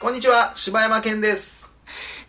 [0.00, 1.72] こんにちは、柴山健です。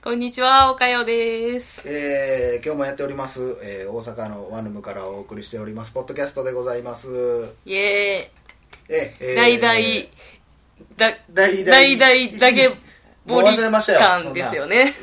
[0.03, 1.81] こんにちは、おかよです。
[1.87, 7.07] えー、今日もやっております、えー大阪のワンルームからお送りしております、ポッドキャストでございます。
[7.65, 8.31] イエ
[8.89, 9.59] えー、ーイ。
[9.59, 10.07] 大々、
[10.95, 12.67] だ、大々大々だけ
[13.25, 14.93] もうボリ忘れましたよ感ですよね。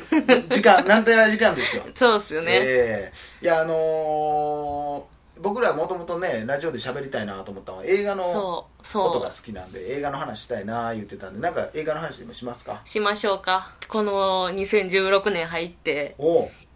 [0.48, 1.82] 時間、なんてな時間ですよ。
[1.98, 2.52] そうっすよね。
[2.52, 12.82] えーいや、あのー僕らもともとね、ラジオで喋りたいなと思ったのは映画のことがそ好きなんで、映画の話したいな言ってたんで、なんか映画の話でもしますか？
[12.84, 12.88] う。
[12.88, 13.72] しましょうか。
[13.88, 16.16] この2016年入って、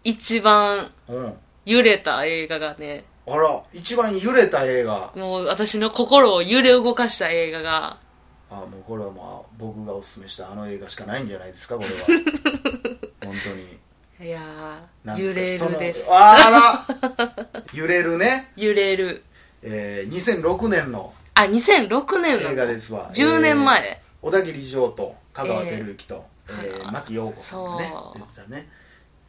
[0.03, 1.33] 一番うん。
[1.65, 5.13] 揺れた映画がね、あら、一番揺れた映画。
[5.15, 7.99] もう私の心を揺れ動かした映画が、
[8.49, 11.93] あもうこれはまあ僕がおすすめしたあの映画しかないんじゃないですかこれは
[13.23, 13.79] 本当に
[14.21, 14.39] いや
[15.17, 16.05] 揺れるです。
[16.09, 16.85] あ
[17.17, 19.23] ら 揺れるね、揺れる。
[19.63, 20.11] えー、
[20.41, 22.49] 2006年のあ、2006年の？
[22.51, 23.09] 映画ですわ。
[23.13, 23.81] 10年前。
[23.81, 24.01] え。
[24.05, 28.19] ー小田切城と香川照之と、ええーー牧陽子さんがねそう。
[28.19, 28.69] 出てたね。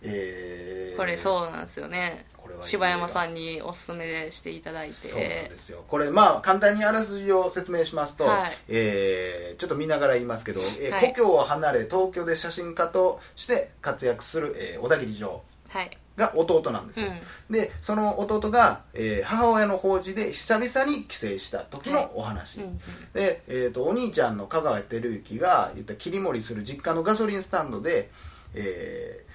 [0.02, 4.94] えーこれそうなんですよねこれは柴山さんにおすすめしていただいて。
[4.94, 5.84] そうなんですよ。
[5.86, 8.52] これまあ簡単にあらすじを説明しますと、はい。
[8.68, 11.08] えーちょっと見ながら言いますけど、えーはい。
[11.08, 15.90] 故郷を離れ東京で写真家として活躍する、えー小田切城はい。
[16.16, 17.08] が弟なんですよ、
[17.48, 22.78] でその弟が、えー母親の法事で久々に帰省した時のお話、うんうん。
[23.14, 28.10] で、えー、とお兄ちゃんの香川照之が言った切り盛りする実家のガソリンスタンドで、
[28.54, 29.31] えー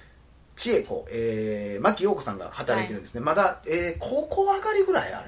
[0.58, 5.22] 千恵子、えー、牧陽子さんが働いてるんですね、まだ、えー高校上がりぐらいあ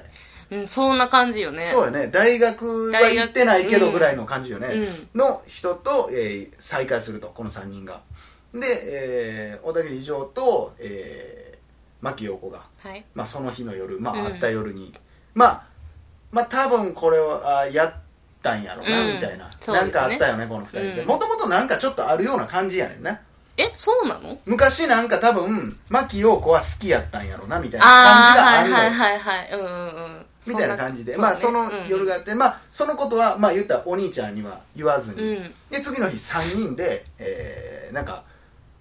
[0.51, 1.63] れ、うん、そんな感じよね。
[1.63, 2.07] そうよね。
[2.07, 5.19] 大学は行ってないけどぐらいの感じよね、うん。
[5.19, 8.01] の人と、えー再会するとこの3人が。
[8.53, 12.65] で、えー小田切城と、えー、牧陽子が。
[12.79, 13.05] はい。
[13.15, 14.23] まあ、その日の夜、まあ、うん。
[14.25, 14.93] 会った夜に、
[15.33, 15.63] まあ、
[16.31, 17.93] まあ、多分これはあやっ
[18.43, 19.13] たんやろな、うん。
[19.13, 19.55] みたいな、ね。
[19.67, 21.01] なんかあったよね、この二人で。
[21.03, 21.07] うん。
[21.07, 23.21] もともとなんかちょっとあるような感じやねんな。
[23.57, 24.37] えそうなの？
[24.45, 28.83] 昔なんか多分、牧陽子は好きやったんやろな、みたいな感じがあるのよ。
[28.83, 30.25] はいはいはいうんうんうん。
[30.47, 35.53] みたいな感じで、まあ、その夜があって、まあ、そのことは、まあ、言ったらお兄ちゃんには言わずに、うん。
[35.69, 38.23] で、次の日3人で、えーなんか、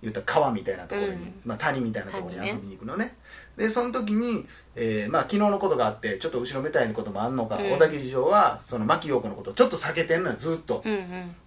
[0.02, 1.34] 言ったら川みたいなところに、うん。
[1.44, 3.16] まあ、谷みたいなところに遊びに行くのね。
[3.56, 7.72] でその時に、えーまあ、昨日のことがあってちょっと後ろめたいなこともあんのか、うん。
[7.72, 10.82] 小田切城はその牧陽子のことをちょっと避けてんのよずっと、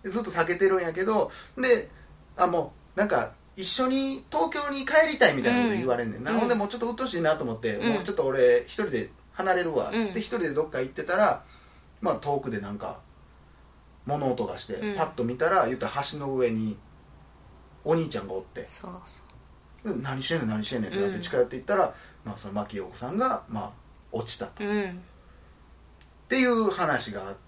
[0.04, 1.90] ずっと避けてるんやけどで
[2.38, 6.40] あもうなんか一緒に東京に帰りたいみたいなこと言われんねんな、うん。
[6.40, 7.94] ほんでもうちょっと鬱陶しいなと思って、うん。
[7.94, 11.44] もうちょっと俺一人で離れるわっつっうんて一人でどっか行ってたら、
[12.02, 13.02] まあ、遠くでなんか
[14.06, 14.96] 物音がして、うん。
[14.96, 16.78] パッと見たら言ったら橋の上に
[17.84, 18.66] お兄ちゃんがおって。
[18.70, 19.22] そうそ
[20.02, 21.94] 「何してんねん何してんねん」ってなってうん近寄っていったら、
[22.24, 23.74] まあ、その牧陽子さんが、まあ、
[24.12, 24.68] 落ちたと、っ
[26.30, 27.43] ていう話があって、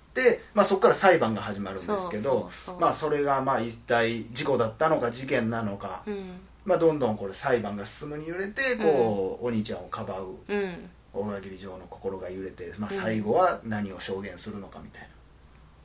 [0.53, 2.49] まあ、そこから裁判が始まるんですけど
[2.79, 6.39] まあ、それがまあ一体事故だったのか事件なのか、うん。
[6.65, 10.89] まあ、どんどんこれ裁判が進むに揺れてこう、お兄ちゃんをかばううん。
[11.13, 12.97] 小田切城の心が揺れて、まあ、うん。
[12.97, 15.07] 最後は何を証言するのかみたいな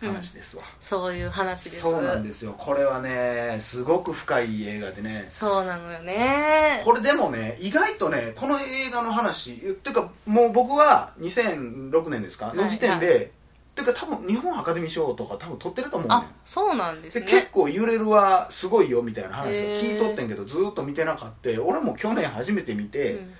[0.09, 1.81] 話ですわ、そういう話です。
[1.83, 2.55] そうなんですよ。
[2.57, 5.29] これはねすごく深い映画でね。
[5.31, 6.81] そうなのよね。
[6.85, 12.47] これでもね意外とねこの映画の話っていうかもう僕は2006年ですか？
[12.47, 13.29] はいの時点で、っ
[13.75, 16.19] ていうか多分日本アカデミー賞とか多分取ってると思うねん。
[16.19, 17.27] あそうなんですね。
[17.27, 21.63] で結構揺れるはすごいよみたいな話を聞いとってんけどずーっと見てなかった。
[21.63, 23.33] 俺も去年初めて見て、うん。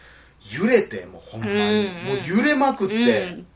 [0.63, 1.59] 揺れてもうほんまに、うん。
[1.59, 3.01] うんもう揺れまくって、う
[3.37, 3.47] ん。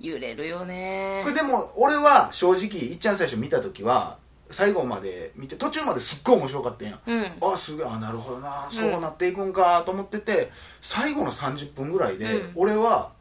[0.00, 1.20] 揺れるよね。
[1.24, 4.18] これでも俺は正直いっちゃん最初見た時は
[4.50, 7.00] 最後まで見て途中まですっごい面白かったんや。
[7.06, 7.52] うん。
[7.52, 10.50] あすげえあなるほどなそうなっていくんかと思ってて
[10.80, 12.52] 最後の30分ぐらいで、うん。
[12.56, 13.12] 俺は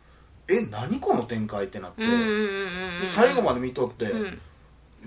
[0.49, 2.01] え何この展開ってなって、
[3.07, 4.41] 最後まで見とって、うん。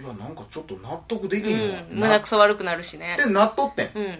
[0.00, 1.98] いやなんかちょっと納得できんわ、うん。
[1.98, 3.16] 胸くそ悪くなるしね。
[3.20, 3.90] ってなっとってん。
[3.94, 4.18] うん。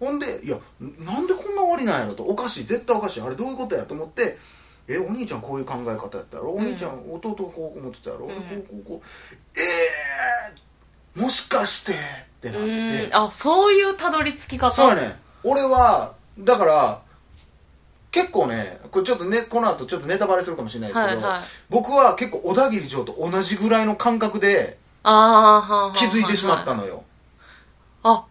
[0.00, 2.22] ほんでいやなんでこんな終わりなんやろと。
[2.22, 2.64] おかしい。
[2.64, 3.20] 絶対おかしい。
[3.20, 4.38] あれどういうことやと思って
[4.88, 8.34] えお兄ちゃんこういう考え方やったやろ、お兄ちゃん弟がこう思ってたやろ、うん。
[8.34, 9.58] こうこうこう。
[11.16, 11.96] えー、もしかしてっ
[12.40, 13.16] てなっうてん。
[13.16, 14.70] あそういうたどり着き方。
[14.70, 17.02] そうやね俺はだから
[18.12, 21.42] 結構ねこれちょっとねこの後ちょっとネタバレするかもしれないですけど、はいはい。
[21.70, 27.04] 僕は結構小田切城と同じぐらいの感覚で気づいてしまったののよ、
[28.02, 28.24] あ。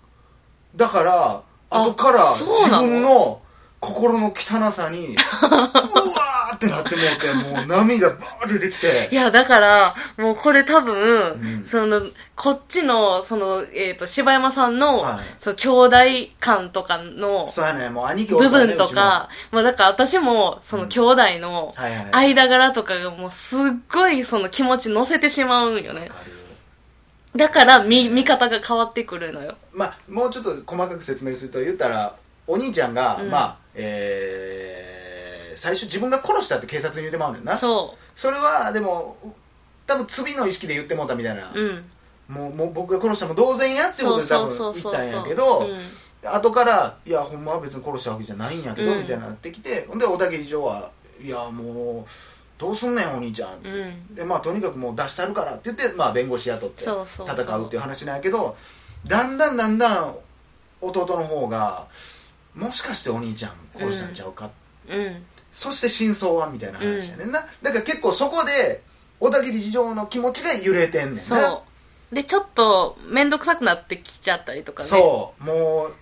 [0.75, 3.41] だから後から自分の
[3.81, 5.07] 心の汚さに
[5.41, 9.09] うわーってなってもうてもう涙バーって出てきて。
[9.11, 11.67] いや、だから、もうこれ多分、うん。
[11.69, 12.03] その、
[12.35, 15.19] こっちの、その、えっ、と、柴山さんの、はい。
[15.39, 15.97] その、兄弟
[16.39, 22.35] 感とかのそうやねもう兄貴部分とか、まあだから私も、その、兄弟のうちもはいはい。
[22.35, 23.59] 間柄とかがもうすっ
[23.91, 26.01] ごいその気持ち乗せてしまうんよね。
[26.01, 26.41] わかる。
[27.35, 29.55] だから、見、見方が変わってくるのよ。
[29.73, 32.15] まあもうちょっと細かく説明すると言ったら
[32.47, 33.29] お兄ちゃんが、うん。
[33.29, 34.81] まあえー
[35.61, 37.55] 最初自分が殺したって警察に言ってまうねんな。
[37.55, 39.15] そそれはでも
[39.85, 41.53] 多分罪の意識で言ってもうたみたいな、う。
[41.55, 41.85] うん。
[42.27, 45.67] もうもう僕が殺したも同然やってことで多分言ったんやけど、
[46.23, 46.29] うん。
[46.35, 49.01] 後からいやほんまは別に殺したわけじゃないんやけど、うん。
[49.01, 50.89] みたいになってきてほんで小田切城は
[51.23, 52.11] いやもう
[52.57, 54.15] どうすんねんお兄ちゃん、うん。
[54.15, 57.39] でまあとにかくもう出してあるからって言って、まあ、弁護士雇ってそうそうそう。
[57.39, 58.55] 戦うっていう話なんやけど
[59.05, 60.15] だんだんだんだん
[60.81, 61.85] 弟の方が
[62.56, 64.51] もしかしてお兄ちゃん殺したんちゃうか、
[64.89, 65.24] うん。
[65.51, 66.50] そして真相は？
[66.50, 68.81] みたいな話やねんな、だから結構そこで
[69.19, 71.21] 小田切城の気持ちが揺れてんねんな。
[71.21, 71.63] そ
[72.12, 72.15] う。
[72.15, 74.89] で、ちょっと、めんどくさくなってきちゃったりとかね。
[74.89, 75.44] そう。
[75.44, 75.94] もう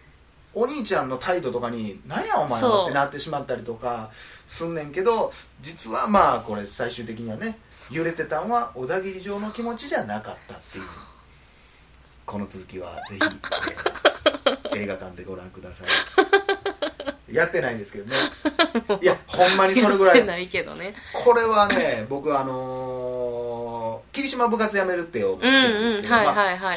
[0.56, 4.10] お兄ちゃんの態度とかに「何やお前は」ってなってしまったりとか
[4.48, 5.32] すんねんけど
[5.62, 7.60] 実はまあこれ最終的にはね
[7.92, 10.84] 揺れてたんは小田切城の気持ちじゃなかったっていう
[12.30, 15.88] この続きはぜひ、えー映画館でご覧ください
[17.34, 18.16] やってないんですけどね
[19.02, 20.94] いやほんまにそれぐらいないけどね。
[21.12, 26.16] これはね僕あのー霧島部活やめるってよ好きなんですけど、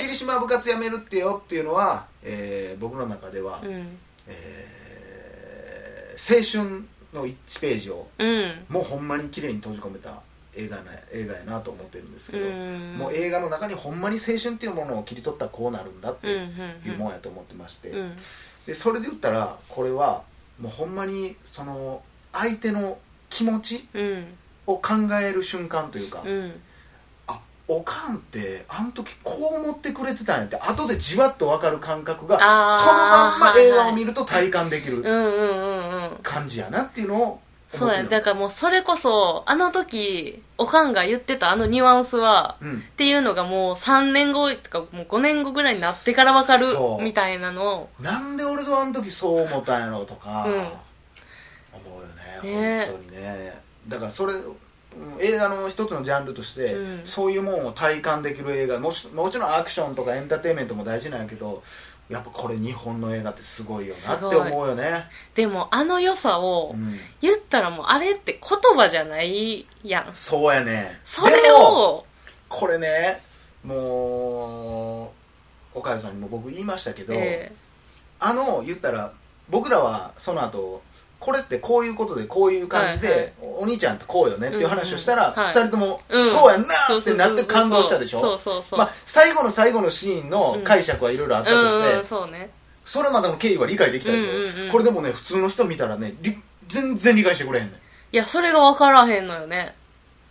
[0.01, 3.99] 霧島部活やめるってよっていうのは、えー僕の中では、うん。
[4.29, 6.85] えー青春
[7.15, 8.65] の1ページをうん。
[8.69, 10.23] もうほんまに綺麗に閉じ込めた
[10.55, 16.91] 映画な映画やなと思ってるんですけど、うんもう映画の中にほんまに青春っていうものを切り取ったらこうなるんだってうん。
[16.91, 18.13] いうもんやと思ってまして、うん。
[18.67, 20.23] でそれで言ったらこれは
[20.61, 22.03] もうほんまにその
[22.33, 22.99] 相手の
[23.31, 24.25] 気持ちうん。
[24.67, 26.53] を考える瞬間というか、うん。
[27.27, 35.03] あおかんってあの時こう思ってくれてたんやって後でじわっと分かる感覚がそのまんま映画を見ると体感できる。
[36.23, 37.41] 感じやなっていうのを思
[37.73, 42.79] そうや、だからもうそれこそ、あの時、おかんが言ってたあのニュアンスは、うん。
[42.79, 46.67] っていうのがもう3年後とかもう5年後ぐらいになってからわかる
[47.01, 50.53] みたいなのを、なんで俺とあの時そう思ったんやろうとか、うん。
[50.53, 52.09] 思うよ
[52.45, 52.87] ねね。
[52.87, 53.63] 本当にね。
[53.89, 54.55] だからそれうん
[55.21, 57.07] 映画の一つのジャンルとして、うん。
[57.07, 61.63] そういうもんを体感できる映画もちもちろんアクションとかエンターテインメントも大事なんやけど
[62.13, 65.05] やっぱこれ日本の映画ってすごいよなって思うよね、
[65.35, 70.15] でもあの良さをうん、言ったらもうあれって言葉じゃないやん。
[70.15, 71.01] そうやね。
[71.05, 72.05] それを、
[72.49, 73.21] これね
[73.65, 75.13] も
[75.75, 77.51] う岡谷さんにも僕言いましたけど、え。
[78.21, 79.13] あの言ったら
[79.49, 80.83] 僕らはその後
[81.23, 83.33] これってこういうことでこういう感じで、はいはい。
[83.61, 85.55] お兄ちゃんってこうよねっていう話をしたら、うんうんはい。
[85.55, 86.67] 二人とも、うんそうやんな
[87.01, 88.21] ってなって感動したでしょ？
[88.21, 88.79] そうそうそう。
[88.79, 91.99] まあ、最後の最後のシーンの解釈はいろいろあったとして、うん。
[92.01, 92.51] うん、そうね。
[92.85, 94.71] それまでの経緯は理解できたでしょ、うんうんうん。
[94.71, 96.37] これでもね普通の人見たらねり
[96.67, 97.75] 全然理解してくれへんね
[98.11, 99.75] いや、それが分からへんのよね。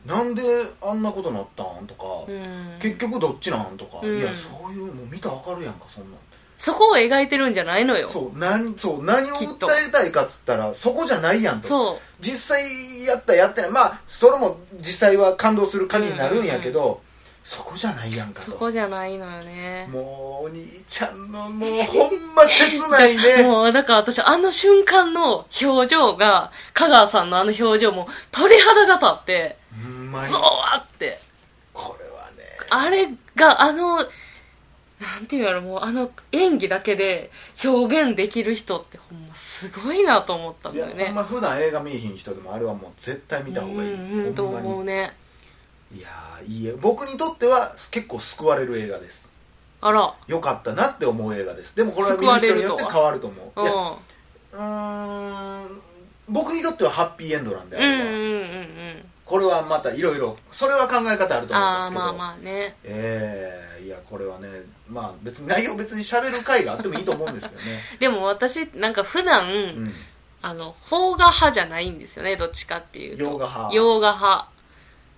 [0.06, 0.44] んなんで
[0.82, 2.80] あんなことなったんとか、うん。
[2.80, 6.14] 結局どっちなんとか、うんいやそういうもう見たらわかるやんかそんなん
[6.62, 8.08] そこを描いてるんじゃないのよ。
[8.08, 11.96] そう何そう何を訴えたいかっつったらそこじゃないやんとそう。
[12.20, 17.02] 実際やったやってないまあそれも実際は感動する限りになるんやけど、
[17.44, 19.90] そこじゃないやんかとそこじゃないのよね。
[19.92, 29.58] もうお兄ちゃんのもうほんま切ないね もう、だから私、あの瞬間の表情が、香川さんのあの表情も、鳥肌が立って、
[30.32, 31.20] ゾワって。
[31.74, 34.06] これはねあれが、あの、
[35.02, 37.32] なんていうやろ、もう、あの演技だけで
[37.64, 41.06] 表現できる人って、ほんますごいなと思ったんいやだよね。
[41.06, 45.14] ほんま普段映画見えひん人でもあれはもう絶対見た方がいい、うんうん、と思うね。
[45.94, 49.28] いやーいいえ僕にとっては結構救われる映画です
[49.82, 50.14] あら。
[50.28, 53.66] よかったなって思う映画ですでもこれは見る人によって変わると思ううん。
[53.66, 53.74] いや
[54.54, 55.82] うーん
[56.30, 59.11] 僕にとってはハッピーエンドなんであうんうんうんうん。
[59.32, 62.00] これはまたいろいろそれは考え方あると思うんですけど。
[62.00, 62.76] まあまあね。
[62.84, 64.48] ええいやこれはね
[64.90, 67.80] まあ別に内容別に喋る回があってもいいと思うんですけどね。
[68.00, 69.94] でも私、なんか普段、うん。
[70.44, 73.24] あの、邦画派じゃないんですよね、どっちかっていうと。
[73.24, 73.74] 洋画派。
[73.74, 74.48] 洋画派。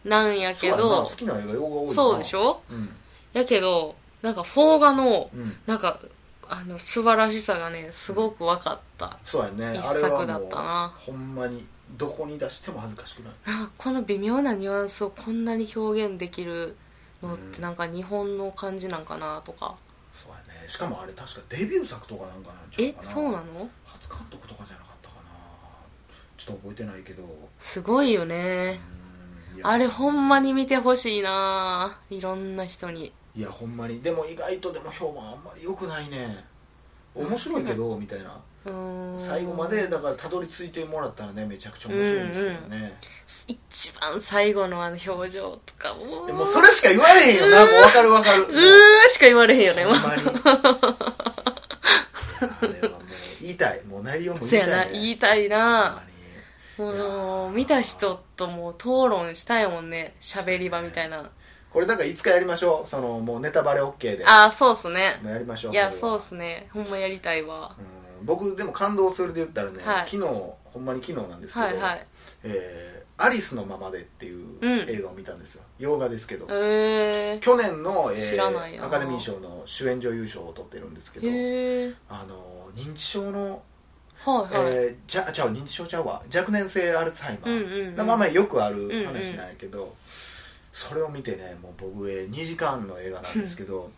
[0.06, 1.04] なんやけど。
[1.04, 1.94] 好、きな映画洋画多いな。
[1.94, 2.62] そうでしょ？
[2.70, 2.96] うん。
[3.34, 5.58] やけど、なんか邦画の、うん。
[5.66, 6.00] なんか、
[6.50, 9.18] あの、素晴らしさがね、すごく分かった。
[9.24, 9.80] そうやね。
[9.80, 10.94] 一あれは作だったな。
[10.96, 11.66] ほんまに
[11.98, 13.34] どこに出しても恥ずかしくない。
[13.46, 16.76] なんかこの微妙なニュアンスをこんなに表現できる
[17.22, 19.76] のっうんてなんか日本の感じなんかなとか。
[20.14, 20.68] そうやね。
[20.70, 23.10] しかもあれ確かデビュー作とかなんかなんちゃうかな。
[23.10, 23.70] えそうなの？
[23.86, 25.22] 初監督とかじゃなかったかな。
[26.38, 27.24] ちょっと覚えてないけど。
[27.60, 28.80] すごいよね。
[29.54, 29.68] うんいや。
[29.68, 32.00] あれほんまに見てほしいな。
[32.10, 33.14] いろんな人に。
[33.36, 34.02] いやほんまに。
[34.02, 36.46] でも意外とでも評判あんまり良くないね。
[37.16, 38.40] 面白いけどみたいな
[39.18, 42.98] 最後までだからたどり着いてもらったらねめちゃくちゃ面白いんですけどね、
[43.48, 46.32] 一番最後のあの表情とかも。
[46.34, 47.66] もそれしか言われへんよな。
[47.66, 48.44] もう分かる分かる。
[48.44, 50.22] うーしか言われへんよねほんまに。
[50.24, 50.26] あ
[52.62, 53.02] れはもう
[53.42, 53.84] 言いたい。
[53.84, 56.02] もう内容もそ言いたい、ね、言いたいな。
[56.78, 60.16] もう見た人ともう討論したいもんね。
[60.22, 61.30] 喋り場みたいな。
[61.70, 62.88] これだからいつかやりましょう。
[62.88, 64.26] そのもうネタバレ OK で。
[64.26, 65.20] ああそうっすね。
[65.26, 66.70] やりましょういやそうっすね。
[66.72, 67.76] ほんまやりたいわ。
[67.78, 70.08] うん僕でも感動するで言ったらね、はい。
[70.10, 72.08] 昨日ほんまに昨日なんですけど、はいはい。
[72.44, 74.80] えーアリスのままで」っていううん。
[74.90, 78.86] 映画を見たんですよ、洋画ですけど、へえ去年の、えー知らないな。
[78.86, 83.62] アカデミー賞の主演女優賞を取ってるんですけどへえあの認知症の、
[84.26, 86.24] はいはい、えーじゃじゃあ認知症ちゃうわ。
[86.36, 88.08] 若年性アルツハイマうんー、うんうん。
[88.08, 89.96] まあまあよくある話なんやけど、
[90.74, 93.92] それを見てねもう僕、えー2時間の映画なんですけど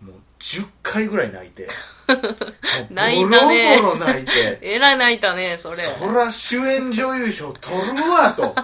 [0.00, 1.68] もう10回ぐらい泣いて。
[2.90, 4.58] 泣いたねボロボロ泣いて。
[4.62, 5.76] えらい泣いたねそれ。
[5.76, 8.54] そら主演女優賞取るわと。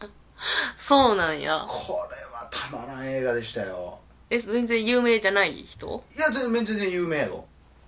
[0.80, 1.64] そうなんや。
[1.66, 3.98] これはたまらん映画でしたよ。
[4.30, 6.02] え全然有名じゃない人？
[6.16, 7.46] いや全然全然有名やろ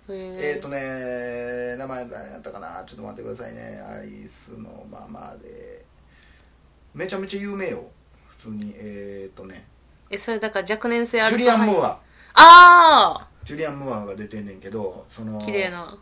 [0.08, 2.84] へえっ、ー、とね名前誰やったかな？
[2.84, 3.80] ちょっと待ってくださいね。
[3.80, 5.84] アリスのままで。
[6.94, 7.84] めちゃめちゃ有名よ
[8.28, 8.74] 普通に。
[8.76, 9.66] えっ、ー、とね。
[10.10, 12.05] えそれだから若年性あるジュリアン・ムーアア
[12.36, 15.96] あジュリアン・ムーアが出てんねんけどそのあ綺麗な。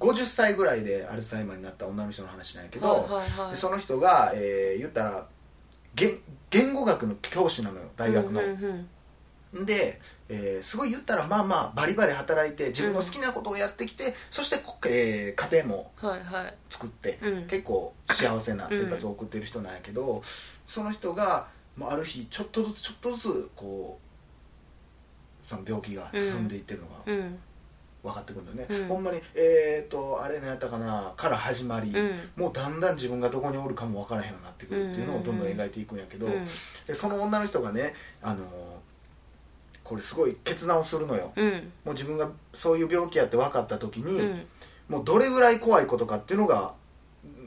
[0.00, 3.50] 50歳ぐらいでアルツハイマーになった女の人の話なんやけど、はいはいはい。
[3.52, 5.26] でその人が、えー言ったら
[5.94, 6.10] 言
[6.50, 8.88] 言語学の教師なのよ大学の、うんうん
[9.54, 9.66] うん。
[9.66, 14.56] で、えーすごい言ったらまあまあバリバリ働いて自分の好きなことをやってきて、そして、
[14.88, 16.54] えー家庭もはいはい。
[16.70, 17.46] 作って、うん。
[17.46, 20.22] 結構幸せな生活を送ってる人なんやけど、
[20.66, 24.04] その人がもうある日ちょっとずつちょっとずつこう
[25.44, 27.38] その病気が進んでいってるのがうん。
[28.02, 28.88] 分かってくるんだよね、うん。
[28.88, 32.10] ほんまにえっ、とあれ何やったかなから始まり、うん。
[32.36, 36.44] もうだんだん自分がどこにおるかも分からへんようになってくるっていうのをどんどん描いていくんやけど、うん。
[36.86, 38.48] でその女の人がねあのー
[39.82, 41.50] これすごい決断をするのよ、うん。
[41.84, 44.46] もう自分がそういう病気やって分かった時に、うん。
[44.88, 46.72] もうどれぐらい怖いことかっていうのが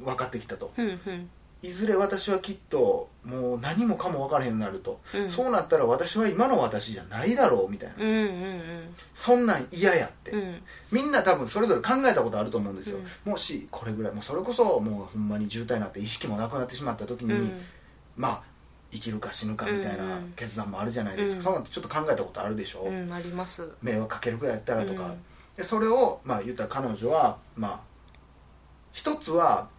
[0.06, 0.72] 分かってきたと。
[0.78, 1.30] うんうん
[1.64, 5.30] いずれ私はきっともう何もかも分からへんようになると、うん。
[5.30, 8.62] そうなったら私は今の私じゃないだろうみたいな、うんうん
[9.14, 10.40] そんなん嫌やって、うん。
[10.40, 10.62] うん
[10.92, 17.62] みんな多分それぞれ考えたことあると思うんですよ、うもしこれぐらいもうそれこそもうほんまに渋滞になって意識もなくなってしまった時に、うん。
[18.16, 18.44] まあ
[18.92, 20.34] 生きるか死ぬかみたいなうん。
[20.36, 21.44] 決断もあるじゃないですか、うん。
[21.44, 23.72] そうなんてちょっと考えたことあるでしょ、うんあります。
[23.82, 25.18] 迷惑かけるくらいやったらとか、うん。
[25.58, 27.80] でそれをまあ言ったら彼女はまあ
[28.94, 29.70] 一つは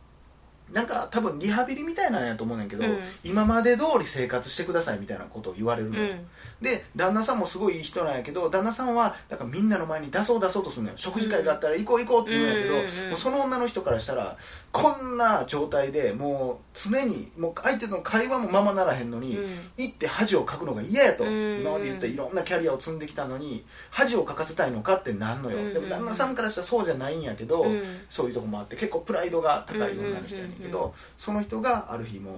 [0.72, 2.98] なんか多分リハビリみたいなんやと思うねんけど、うん。
[3.24, 6.26] 今まで通り生活してくださいみたいなことを言われるのよ、うん。
[6.64, 10.96] で旦那さんもすごいいい人なんやけど旦那さんはだからみんなの前に出そう出そうとするのよ。
[10.96, 12.80] 食事会があったら行こう行こうって言うんやけど、うん。
[12.80, 14.36] もうその女の人からしたら
[14.72, 19.46] こんな状態でもう常にもう相手との会話もままならへんのに、うん。
[19.76, 21.60] 行って恥をかくのが嫌やと、うん。
[21.60, 25.72] 今まで言ったいろんなキャリアを積んできたのに恥をかかせたいのかってなんのよ、うん。
[25.72, 27.82] でも旦那さんからしたらそうじゃないんやけど、うん。
[28.10, 30.84] そういうとこもあって結構プライドが高い女の人やねんけど、うん。
[30.86, 32.36] うんその人がある日もう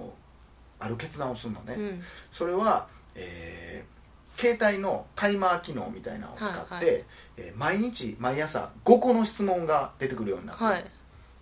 [0.79, 2.03] ある決断をするのね、うん。
[2.31, 3.91] それは、えー
[4.37, 7.03] 携帯のタイマー機能みたいなのを使って、はいはい。
[7.37, 10.85] えー毎日毎朝5個の質問が出てくるようになって、はい。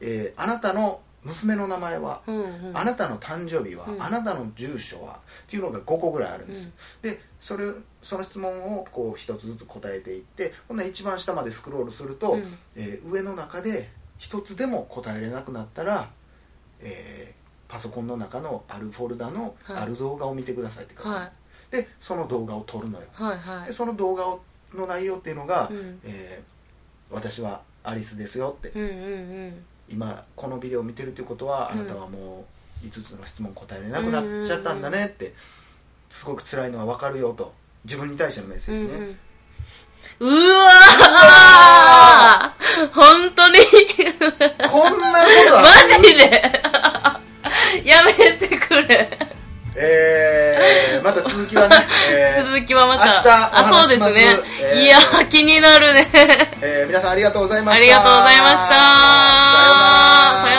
[0.01, 2.77] えーあなたの娘の名前は、うんうん。
[2.77, 4.01] あなたの誕生日は、うん。
[4.03, 6.69] あなたの住所はっていうのが5個ぐらいあるんです、
[7.01, 7.65] でそれ
[8.01, 12.57] その質問をこう一つずつ答えていってほんなら一番下までスクロールすると、うん。
[12.75, 16.09] えー上の中で一つでも答えれなくなったら、
[16.81, 17.39] えー
[17.71, 19.77] パソコンの中のあるフォルダのはい。
[19.83, 21.31] ある動画を見てくださいって書いてはい。
[21.71, 23.05] でその動画を撮るのよ。
[23.13, 23.67] はいはい。
[23.67, 24.41] でその動画を
[24.73, 25.99] の内容っていうのが、うん。
[26.03, 26.45] えー
[27.11, 28.69] 私はアリスですよ」って。
[28.69, 28.91] うんうんう
[29.49, 29.65] ん。
[29.87, 32.45] 今このビデオを見てるっていうことはあなたはも
[32.83, 35.33] う5つの質問答えれなくなっちゃったんだねって
[36.09, 38.89] すごく辛いのは分かるよと自分に対してのメッセージね、
[40.19, 40.35] うんうん。
[40.35, 42.91] うわー！
[42.93, 43.57] 本当に？
[43.59, 44.35] こんなこ
[44.67, 45.63] とあ
[45.97, 46.58] マジで？
[51.09, 51.75] また続きはね、
[52.13, 53.05] えー続きはまた。
[53.05, 54.13] 明日おあ話しします。
[54.13, 54.97] そうですね、えーいや
[55.29, 56.07] 気になるね。
[56.61, 57.81] えー皆さんありがとうございました。
[57.81, 58.59] ありがとうございました。
[58.69, 60.58] さよ